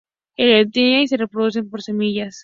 [0.35, 2.39] Heliconia y se reproduce por semillas.